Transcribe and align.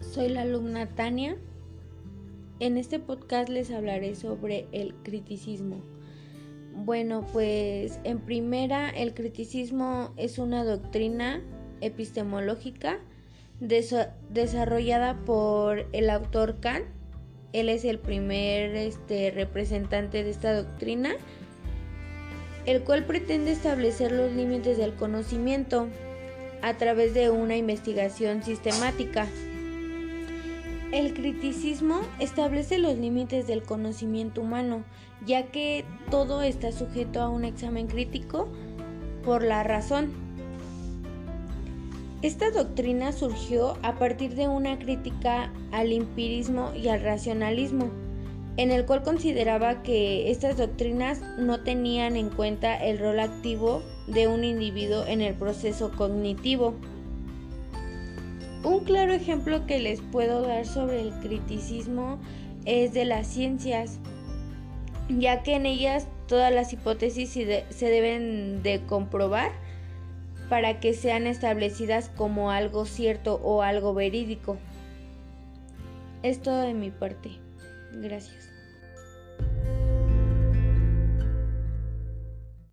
soy 0.00 0.28
la 0.28 0.42
alumna 0.42 0.86
Tania. 0.86 1.38
En 2.60 2.76
este 2.76 2.98
podcast 2.98 3.48
les 3.48 3.70
hablaré 3.70 4.14
sobre 4.14 4.66
el 4.72 4.94
criticismo. 5.02 5.80
Bueno, 6.74 7.24
pues 7.32 8.00
en 8.04 8.18
primera, 8.18 8.90
el 8.90 9.14
criticismo 9.14 10.12
es 10.18 10.38
una 10.38 10.62
doctrina 10.62 11.40
epistemológica 11.80 12.98
desarrollada 13.60 15.24
por 15.24 15.86
el 15.92 16.10
autor 16.10 16.60
Kant. 16.60 16.84
Él 17.54 17.70
es 17.70 17.86
el 17.86 17.98
primer 18.00 18.76
este, 18.76 19.30
representante 19.30 20.22
de 20.22 20.28
esta 20.28 20.54
doctrina, 20.54 21.12
el 22.66 22.82
cual 22.84 23.06
pretende 23.06 23.52
establecer 23.52 24.12
los 24.12 24.32
límites 24.32 24.76
del 24.76 24.94
conocimiento 24.96 25.88
a 26.62 26.74
través 26.74 27.14
de 27.14 27.30
una 27.30 27.56
investigación 27.56 28.42
sistemática. 28.42 29.26
El 30.92 31.12
criticismo 31.12 32.00
establece 32.18 32.78
los 32.78 32.96
límites 32.96 33.46
del 33.46 33.62
conocimiento 33.62 34.40
humano, 34.40 34.84
ya 35.26 35.44
que 35.44 35.84
todo 36.10 36.42
está 36.42 36.72
sujeto 36.72 37.20
a 37.20 37.28
un 37.28 37.44
examen 37.44 37.86
crítico 37.88 38.48
por 39.24 39.42
la 39.42 39.62
razón. 39.62 40.12
Esta 42.22 42.50
doctrina 42.50 43.12
surgió 43.12 43.76
a 43.82 43.96
partir 43.96 44.34
de 44.34 44.48
una 44.48 44.78
crítica 44.78 45.52
al 45.70 45.92
empirismo 45.92 46.72
y 46.74 46.88
al 46.88 47.02
racionalismo, 47.02 47.90
en 48.58 48.72
el 48.72 48.84
cual 48.84 49.04
consideraba 49.04 49.84
que 49.84 50.32
estas 50.32 50.56
doctrinas 50.56 51.22
no 51.38 51.60
tenían 51.60 52.16
en 52.16 52.28
cuenta 52.28 52.76
el 52.76 52.98
rol 52.98 53.20
activo 53.20 53.84
de 54.08 54.26
un 54.26 54.42
individuo 54.42 55.06
en 55.06 55.20
el 55.20 55.34
proceso 55.34 55.92
cognitivo. 55.92 56.74
Un 58.64 58.80
claro 58.80 59.12
ejemplo 59.12 59.64
que 59.64 59.78
les 59.78 60.00
puedo 60.00 60.42
dar 60.42 60.66
sobre 60.66 61.00
el 61.02 61.12
criticismo 61.20 62.18
es 62.64 62.92
de 62.92 63.04
las 63.04 63.28
ciencias, 63.28 64.00
ya 65.08 65.44
que 65.44 65.54
en 65.54 65.64
ellas 65.64 66.08
todas 66.26 66.52
las 66.52 66.72
hipótesis 66.72 67.30
se 67.30 67.86
deben 67.86 68.64
de 68.64 68.80
comprobar 68.86 69.52
para 70.48 70.80
que 70.80 70.94
sean 70.94 71.28
establecidas 71.28 72.10
como 72.16 72.50
algo 72.50 72.86
cierto 72.86 73.36
o 73.36 73.62
algo 73.62 73.94
verídico. 73.94 74.56
Es 76.24 76.42
todo 76.42 76.62
de 76.62 76.74
mi 76.74 76.90
parte. 76.90 77.38
Gracias. 77.90 78.57